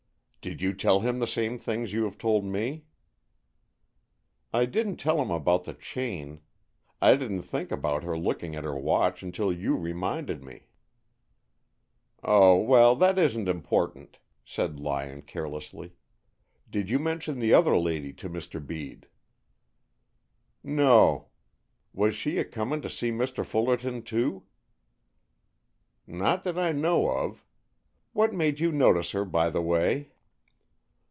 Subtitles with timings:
[0.43, 2.85] "Did you tell him the same things you have told me?"
[4.51, 6.41] "I didn't tell him about the chain.
[6.99, 10.65] I didn't think about her looking at her watch until you reminded me."
[12.23, 15.93] "Oh, well, that isn't important," said Lyon, carelessly.
[16.67, 18.59] "Did you mention the other lady to Mr.
[18.65, 19.05] Bede?"
[20.63, 21.27] "No.
[21.93, 23.45] Was she a comin' to see Mr.
[23.45, 24.45] Fullerton, too?"
[26.07, 27.45] "Not that I know of.
[28.13, 30.07] What made you notice her, by the way?"